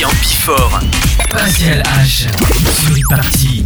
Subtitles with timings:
[0.00, 0.80] En bifort.
[1.30, 2.26] Pascal H.
[2.80, 3.64] Sur les parties.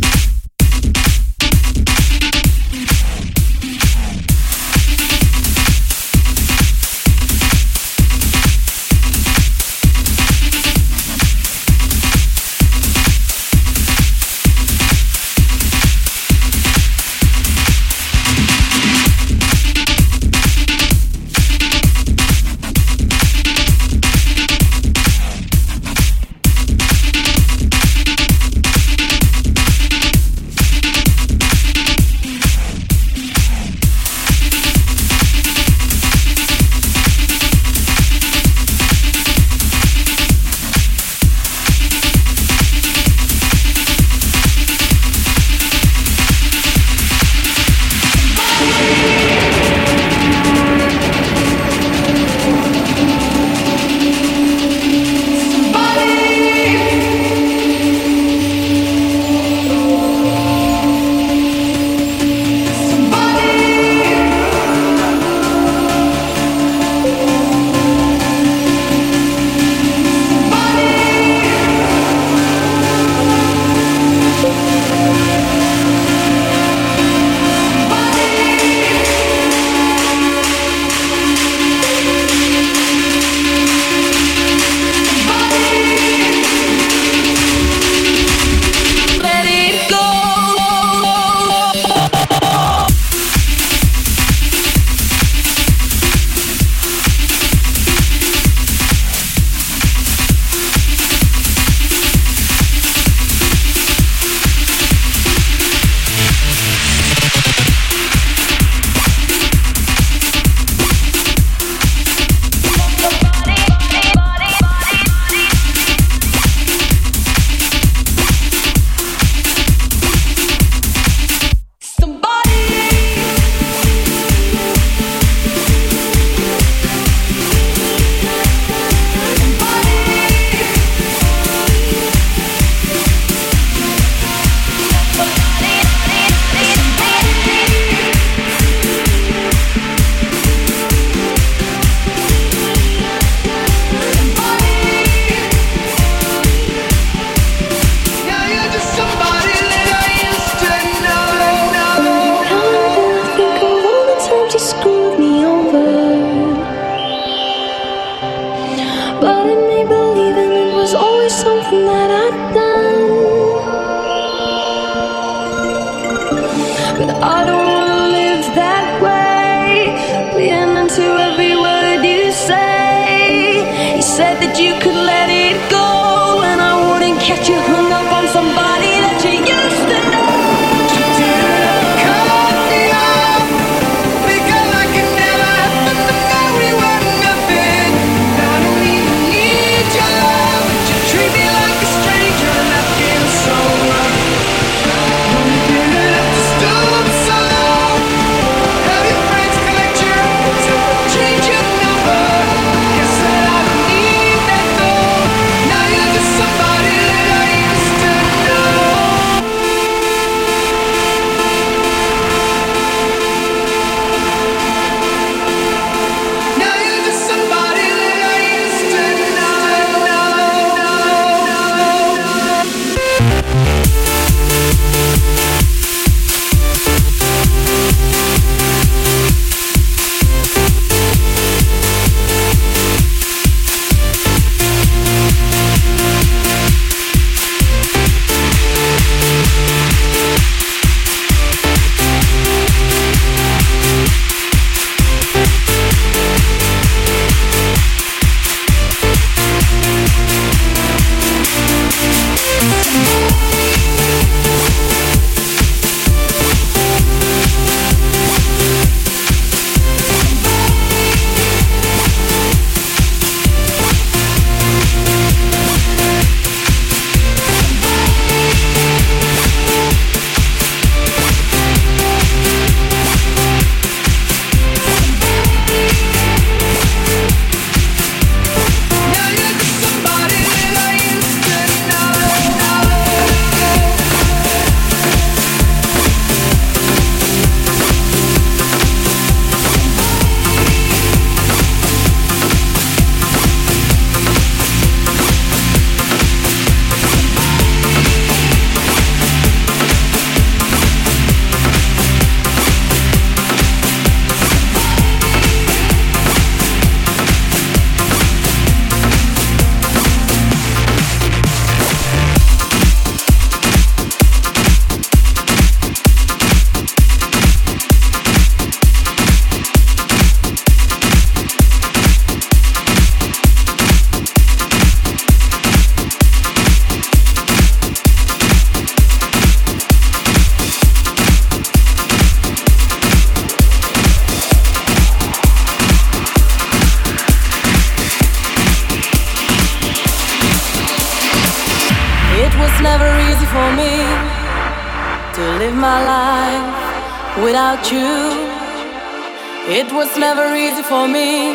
[349.87, 351.55] It was never easy for me,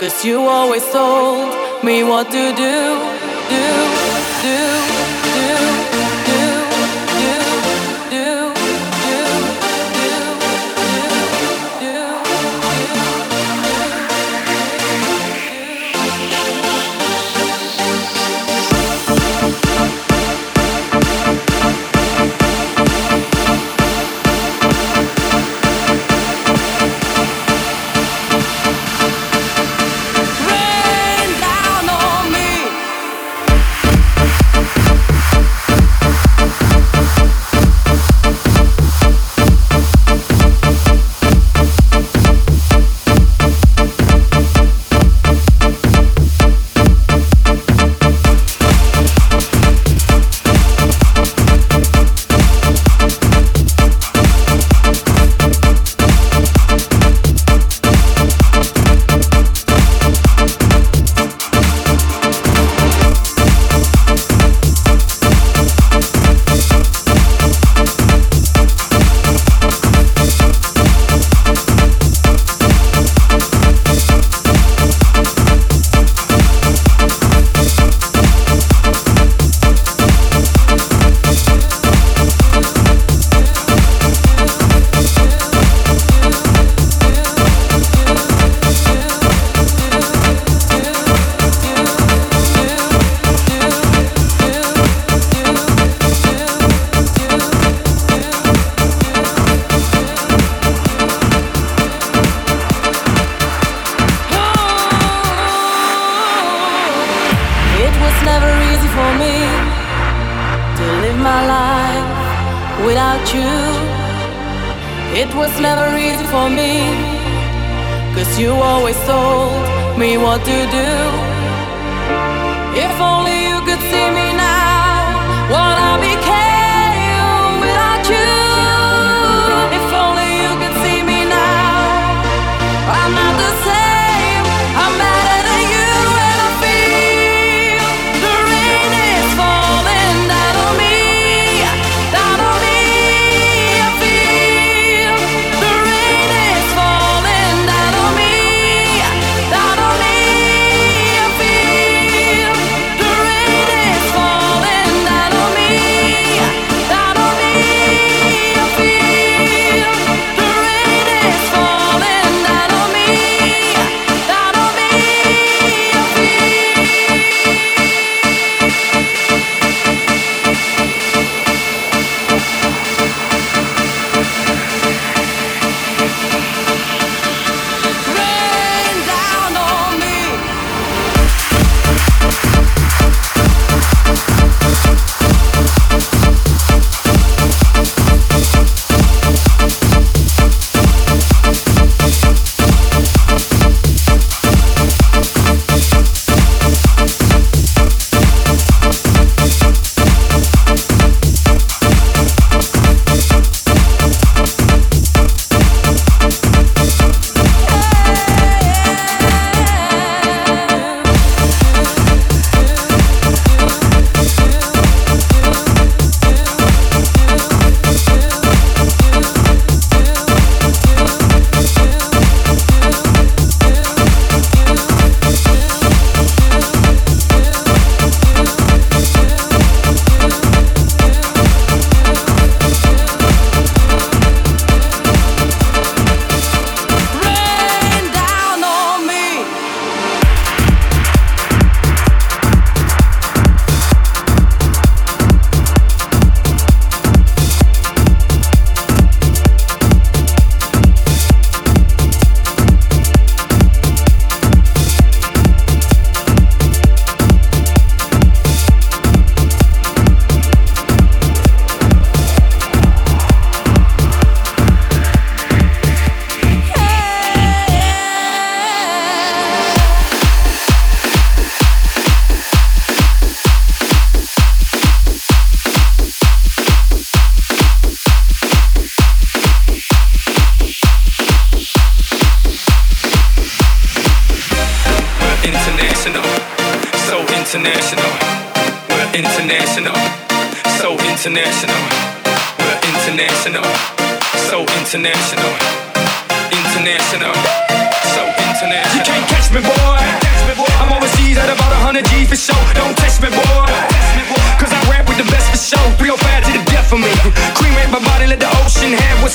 [0.00, 2.74] cause you always told me what to do,
[3.50, 3.66] do,
[4.42, 4.93] do.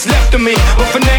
[0.08, 0.56] Left of me.
[0.77, 1.18] But for now,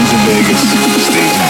[0.00, 1.40] you.
[1.40, 1.49] Now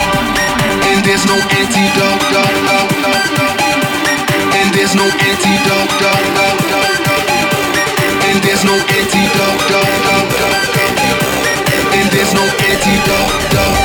[0.91, 2.19] And there's no antidote.
[4.59, 5.87] And there's no antidote.
[8.27, 9.71] And there's no antidote.
[11.95, 13.80] And there's no antidote.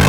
[0.00, 0.05] you.